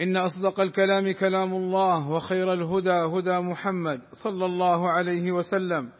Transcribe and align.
إن 0.00 0.16
أصدق 0.16 0.60
الكلام 0.60 1.12
كلام 1.12 1.54
الله 1.54 2.08
وخير 2.10 2.52
الهدى 2.52 2.90
هدى 2.90 3.38
محمد 3.38 4.00
صلى 4.12 4.44
الله 4.46 4.90
عليه 4.90 5.32
وسلم 5.32 5.90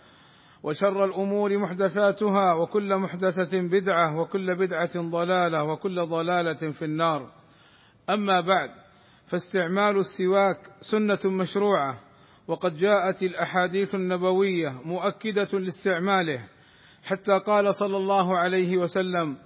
وشر 0.62 1.04
الأمور 1.04 1.58
محدثاتها 1.58 2.52
وكل 2.54 2.96
محدثة 2.96 3.60
بدعة 3.60 4.18
وكل 4.18 4.56
بدعة 4.58 5.00
ضلالة 5.10 5.64
وكل 5.64 6.06
ضلالة 6.06 6.72
في 6.72 6.84
النار. 6.84 7.32
أما 8.10 8.40
بعد 8.40 8.70
فاستعمال 9.26 9.98
السواك 9.98 10.70
سنة 10.80 11.18
مشروعة 11.24 12.00
وقد 12.48 12.76
جاءت 12.76 13.22
الأحاديث 13.22 13.94
النبوية 13.94 14.80
مؤكدة 14.84 15.58
لاستعماله 15.58 16.48
حتى 17.04 17.38
قال 17.46 17.74
صلى 17.74 17.96
الله 17.96 18.38
عليه 18.38 18.76
وسلم 18.76 19.36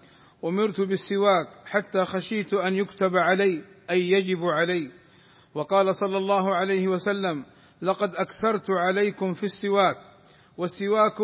أمرت 0.44 0.80
بالسواك 0.80 1.48
حتى 1.66 2.04
خشيت 2.04 2.54
أن 2.54 2.74
يكتب 2.74 3.16
علي 3.16 3.64
أي 3.90 4.00
يجب 4.10 4.44
علي. 4.44 4.90
وقال 5.54 5.94
صلى 5.96 6.16
الله 6.16 6.54
عليه 6.54 6.88
وسلم 6.88 7.44
لقد 7.82 8.14
أكثرت 8.14 8.70
عليكم 8.70 9.32
في 9.32 9.44
السواك 9.44 9.96
والسواك 10.56 11.20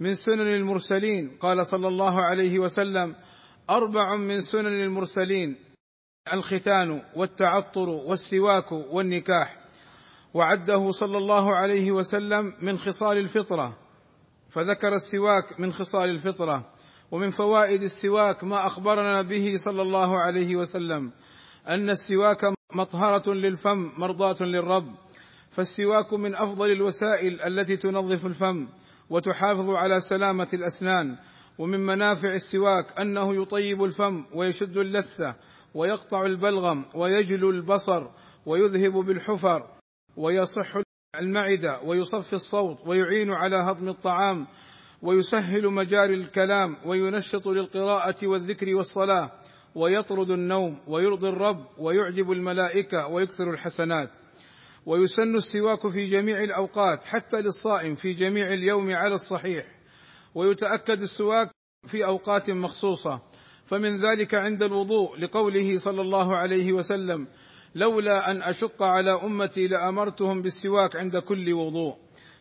من 0.00 0.14
سنن 0.14 0.54
المرسلين. 0.54 1.36
قال 1.40 1.66
صلى 1.66 1.88
الله 1.88 2.22
عليه 2.22 2.58
وسلم 2.58 3.14
أربع 3.70 4.16
من 4.16 4.40
سنن 4.40 4.82
المرسلين 4.82 5.56
الختان 6.32 7.02
والتعطر 7.16 7.88
والسواك 7.88 8.72
والنكاح. 8.72 9.58
وعده 10.34 10.90
صلى 10.90 11.18
الله 11.18 11.56
عليه 11.56 11.92
وسلم 11.92 12.54
من 12.62 12.76
خصال 12.76 13.18
الفطرة 13.18 13.78
فذكر 14.50 14.94
السواك 14.94 15.60
من 15.60 15.72
خصال 15.72 16.10
الفطرة 16.10 16.72
ومن 17.10 17.30
فوائد 17.30 17.82
السواك 17.82 18.44
ما 18.44 18.66
أخبرنا 18.66 19.22
به 19.22 19.56
صلى 19.56 19.82
الله 19.82 20.20
عليه 20.20 20.56
وسلم. 20.56 21.12
أن 21.68 21.90
السواك 21.90 22.40
مطهرة 22.74 23.34
للفم 23.34 23.92
مرضاة 23.98 24.36
للرب. 24.40 24.94
فالسواك 25.50 26.14
من 26.14 26.34
أفضل 26.34 26.70
الوسائل 26.70 27.40
التي 27.40 27.76
تنظف 27.76 28.26
الفم 28.26 28.68
وتحافظ 29.10 29.70
على 29.70 30.00
سلامة 30.00 30.48
الأسنان. 30.54 31.16
ومن 31.58 31.80
منافع 31.80 32.28
السواك 32.28 33.00
أنه 33.00 33.42
يطيب 33.42 33.84
الفم 33.84 34.24
ويشد 34.34 34.76
اللثة 34.76 35.36
ويقطع 35.74 36.22
البلغم 36.22 36.84
ويجلو 36.94 37.50
البصر 37.50 38.06
ويذهب 38.46 38.92
بالحفر 38.92 39.66
ويصح 40.16 40.76
المعدة 41.20 41.80
ويصفي 41.84 42.32
الصوت 42.32 42.78
ويعين 42.86 43.30
على 43.30 43.56
هضم 43.56 43.88
الطعام 43.88 44.46
ويسهل 45.02 45.72
مجاري 45.72 46.14
الكلام 46.14 46.76
وينشط 46.86 47.46
للقراءة 47.46 48.26
والذكر 48.26 48.74
والصلاة. 48.74 49.30
ويطرد 49.74 50.30
النوم 50.30 50.78
ويرضي 50.86 51.28
الرب 51.28 51.66
ويعجب 51.78 52.32
الملائكة 52.32 53.06
ويكثر 53.06 53.50
الحسنات. 53.50 54.10
ويسن 54.86 55.36
السواك 55.36 55.88
في 55.88 56.06
جميع 56.06 56.42
الأوقات 56.42 57.04
حتى 57.04 57.36
للصائم 57.36 57.94
في 57.94 58.12
جميع 58.12 58.52
اليوم 58.52 58.90
على 58.90 59.14
الصحيح. 59.14 59.66
ويتأكد 60.34 61.02
السواك 61.02 61.50
في 61.86 62.04
أوقات 62.04 62.50
مخصوصة. 62.50 63.20
فمن 63.64 64.00
ذلك 64.00 64.34
عند 64.34 64.62
الوضوء 64.62 65.18
لقوله 65.18 65.78
صلى 65.78 66.00
الله 66.00 66.36
عليه 66.36 66.72
وسلم 66.72 67.28
لولا 67.74 68.30
أن 68.30 68.42
أشق 68.42 68.82
على 68.82 69.10
أمتي 69.10 69.68
لأمرتهم 69.68 70.42
بالسواك 70.42 70.96
عند 70.96 71.16
كل 71.16 71.52
وضوء. 71.52 71.96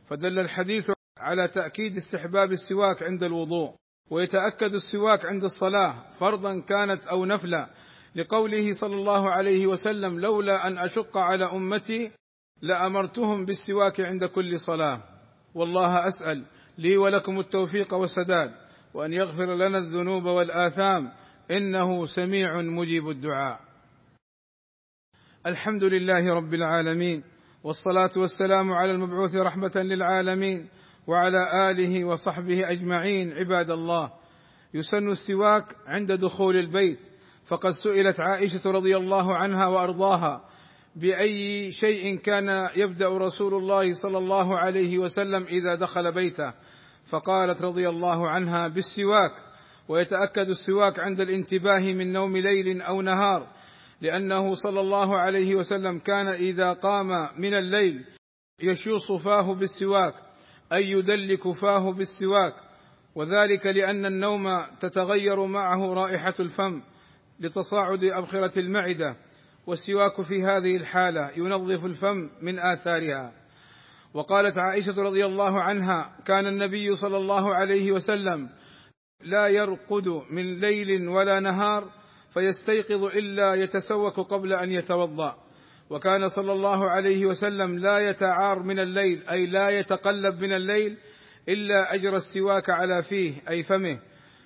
فدل 0.06 0.40
الحديث 0.40 0.92
على 1.18 1.48
تأكيد 1.48 1.96
استحباب 1.98 2.52
السواك 2.52 3.04
عند 3.04 3.24
الوضوء. 3.24 3.76
ويتأكد 4.10 4.74
السواك 4.74 5.26
عند 5.26 5.44
الصلاة 5.44 6.10
فرضا 6.20 6.60
كانت 6.60 7.04
أو 7.04 7.26
نفلا 7.26 7.70
لقوله 8.16 8.72
صلى 8.72 8.96
الله 8.96 9.30
عليه 9.30 9.68
وسلم 9.68 10.20
لولا 10.20 10.68
أن 10.68 10.78
أشق 10.78 11.18
على 11.18 11.46
أمتي 11.46 12.12
لأمرتهم 12.62 13.46
بالسواك 13.46 14.02
عند 14.02 14.26
كل 14.26 14.60
صلاة. 14.60 15.04
والله 15.56 16.08
أسأل 16.08 16.46
لي 16.78 16.98
ولكم 16.98 17.40
التوفيق 17.40 17.94
والسداد 17.94 18.52
وأن 18.94 19.14
يغفر 19.14 19.56
لنا 19.56 19.78
الذنوب 19.78 20.26
والآثام 20.26 21.12
إنه 21.52 22.06
سميع 22.06 22.62
مجيب 22.62 23.10
الدعاء. 23.10 23.60
الحمد 25.46 25.84
لله 25.84 26.34
رب 26.34 26.54
العالمين 26.54 27.24
والصلاة 27.64 28.10
والسلام 28.18 28.74
على 28.74 28.92
المبعوث 28.92 29.36
رحمة 29.36 29.72
للعالمين 29.76 30.70
وعلى 31.08 31.72
آله 31.72 32.06
وصحبه 32.06 32.72
أجمعين 32.72 33.34
عباد 33.34 33.70
الله. 33.70 34.12
يسن 34.74 35.10
السواك 35.10 35.76
عند 35.88 36.12
دخول 36.12 36.58
البيت. 36.58 37.00
فقد 37.46 37.72
سئلت 37.72 38.20
عائشة 38.20 38.62
رضي 38.66 38.98
الله 38.98 39.36
عنها 39.36 39.68
وأرضاها 39.68 40.50
بأي 40.96 41.72
شيء 41.72 42.18
كان 42.18 42.70
يبدأ 42.76 43.10
رسول 43.10 43.54
الله 43.54 43.94
صلى 43.94 44.18
الله 44.18 44.58
عليه 44.58 44.98
وسلم 44.98 45.44
إذا 45.44 45.76
دخل 45.76 46.12
بيته. 46.12 46.54
فقالت 47.10 47.62
رضي 47.62 47.90
الله 47.90 48.30
عنها 48.30 48.68
بالسواك. 48.68 49.32
ويتأكد 49.90 50.50
السواك 50.50 51.00
عند 51.00 51.22
الانتباه 51.22 51.80
من 51.80 52.14
نوم 52.14 52.38
ليل 52.38 52.82
أو 52.82 53.02
نهار 53.02 53.48
لأنه 54.02 54.54
صلى 54.54 54.80
الله 54.80 55.18
عليه 55.18 55.56
وسلم 55.56 56.00
كان 56.00 56.28
إذا 56.28 56.74
قام 56.74 57.30
من 57.38 57.54
الليل 57.54 58.06
يشوص 58.62 59.12
فاه 59.12 59.54
بالسواك. 59.54 60.27
أي 60.74 60.92
يدلك 60.92 61.52
فاه 61.52 61.92
بالسواك 61.92 62.54
وذلك 63.16 63.66
لأن 63.66 64.06
النوم 64.06 64.66
تتغير 64.80 65.46
معه 65.46 65.94
رائحة 65.94 66.34
الفم 66.40 66.82
لتصاعد 67.40 68.04
أبخرة 68.04 68.60
المعدة 68.60 69.16
والسواك 69.68 70.22
في 70.22 70.44
هذه 70.44 70.76
الحالة 70.76 71.32
ينظف 71.38 71.86
الفم 71.86 72.30
من 72.42 72.60
آثارها. 72.60 73.34
وقالت 74.14 74.58
عائشة 74.58 75.02
رضي 75.02 75.26
الله 75.26 75.62
عنها 75.62 76.16
كان 76.26 76.48
النبي 76.48 76.96
صلى 76.96 77.18
الله 77.18 77.56
عليه 77.56 77.92
وسلم 77.92 78.50
لا 79.22 79.48
يرقد 79.48 80.08
من 80.30 80.60
ليل 80.60 81.08
ولا 81.10 81.40
نهار 81.40 81.92
فيستيقظ 82.34 83.04
إلا 83.04 83.54
يتسوك 83.54 84.20
قبل 84.20 84.54
أن 84.54 84.72
يتوضأ. 84.72 85.47
وكان 85.90 86.30
صلى 86.30 86.52
الله 86.52 86.90
عليه 86.90 87.26
وسلم 87.26 87.80
لا 87.80 88.00
يتعار 88.00 88.64
من 88.64 88.80
الليل 88.80 89.24
أي 89.32 89.46
لا 89.46 89.70
يتقلب 89.70 90.42
من 90.42 90.54
الليل 90.54 90.98
إلا 91.50 91.94
اجرى 91.94 92.18
السواك 92.18 92.70
على 92.70 93.04
فيه 93.04 93.42
أي 93.50 93.64
فمه. 93.64 94.00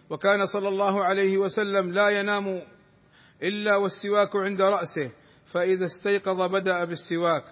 وكان 0.09 0.46
صلى 0.46 0.68
الله 0.68 1.03
عليه 1.03 1.38
وسلم 1.38 1.91
لا 1.91 2.09
ينام 2.09 2.62
إلا 3.44 3.75
والسواك 3.75 4.35
عند 4.35 4.62
رأسه 4.62 5.12
فإذا 5.46 5.85
استيقظ 5.85 6.41
بدأ 6.41 6.84
بالسواك. 6.84 7.44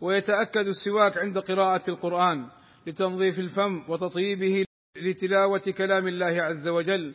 ويتأكد 0.00 0.66
السواك 0.66 1.18
عند 1.18 1.38
قراءة 1.38 1.90
القرآن 1.90 2.48
لتنظيف 2.86 3.38
الفم 3.38 3.82
وتطييبه 3.88 4.64
لتلاوة 4.96 5.62
كلام 5.78 6.08
الله 6.08 6.42
عز 6.42 6.68
وجل. 6.68 7.14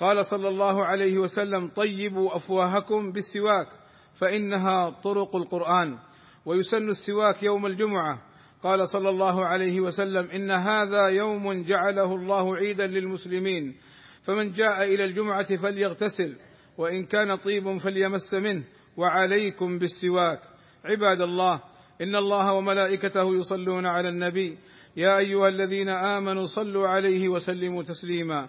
قال 0.00 0.26
صلى 0.26 0.48
الله 0.48 0.84
عليه 0.84 1.18
وسلم 1.18 1.68
طيبوا 1.68 2.36
أفواهكم 2.36 3.12
بالسواك. 3.12 3.81
فإنها 4.14 4.90
طرق 4.90 5.36
القرآن 5.36 5.98
ويسن 6.46 6.88
السواك 6.88 7.42
يوم 7.42 7.66
الجمعة. 7.66 8.22
قال 8.62 8.88
صلى 8.88 9.08
الله 9.08 9.46
عليه 9.46 9.80
وسلم 9.80 10.30
إن 10.30 10.50
هذا 10.50 11.06
يوم 11.06 11.62
جعله 11.62 12.14
الله 12.14 12.56
عيدا 12.56 12.86
للمسلمين. 12.86 13.74
فمن 14.22 14.52
جاء 14.52 14.94
إلى 14.94 15.04
الجمعة 15.04 15.56
فليغتسل 15.56 16.36
وإن 16.78 17.06
كان 17.06 17.36
طيب 17.36 17.78
فليمس 17.78 18.34
منه. 18.34 18.64
وعليكم 18.96 19.78
بالسواك. 19.78 20.40
عباد 20.84 21.20
الله 21.20 21.60
إن 22.00 22.16
الله 22.16 22.52
وملائكته 22.52 23.34
يصلون 23.34 23.86
على 23.86 24.08
النبي. 24.08 24.58
يا 24.96 25.18
أيها 25.18 25.48
الذين 25.48 25.88
آمنوا 25.88 26.46
صلوا 26.46 26.88
عليه 26.88 27.28
وسلموا 27.28 27.82
تسليما. 27.82 28.48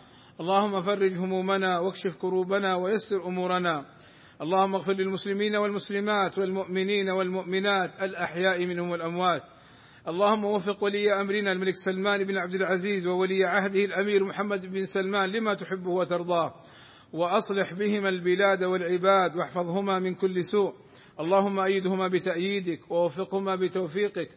اللهم 0.41 0.81
فرج 0.81 1.13
همومنا 1.17 1.79
واكشف 1.79 2.15
كروبنا 2.15 2.75
ويسر 2.75 3.25
أمورنا. 3.25 3.85
اللهم 4.41 4.75
اغفر 4.75 4.93
للمسلمين 4.93 5.55
والمسلمات 5.55 6.37
والمؤمنين 6.37 7.09
والمؤمنات 7.09 7.91
الأحياء 8.01 8.65
منهم 8.65 8.89
والأموات. 8.89 9.43
اللهم 10.07 10.45
وفق 10.45 10.83
ولي 10.83 11.21
أمرنا 11.21 11.51
الملك 11.51 11.75
سلمان 11.75 12.23
بن 12.23 12.37
عبد 12.37 12.53
العزيز 12.53 13.07
وولي 13.07 13.45
عهده 13.45 13.85
الأمير 13.85 14.23
محمد 14.23 14.65
بن 14.65 14.85
سلمان 14.85 15.29
لما 15.29 15.53
تحبه 15.53 15.89
وترضاه. 15.89 16.53
وأصلح 17.13 17.73
بهما 17.73 18.09
البلاد 18.09 18.63
والعباد 18.63 19.35
واحفظهما 19.35 19.99
من 19.99 20.15
كل 20.15 20.43
سوء. 20.43 20.73
اللهم 21.19 21.59
أيدهما 21.59 22.07
بتأييدك 22.07 22.91
ووفقهما 22.91 23.55
بتوفيقك. 23.55 24.29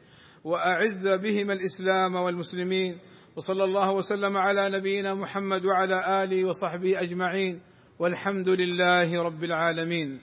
وأعز 0.44 1.08
بهما 1.08 1.52
الإسلام 1.52 2.14
والمسلمين. 2.14 2.98
وصلى 3.36 3.64
الله 3.64 3.92
وسلم 3.92 4.36
على 4.36 4.68
نبينا 4.70 5.14
محمد 5.14 5.64
وعلى 5.64 6.24
آله 6.24 6.44
وصحبه 6.44 7.00
أجمعين 7.02 7.60
والحمد 7.98 8.48
لله 8.48 9.22
رب 9.22 9.44
العالمين. 9.44 10.20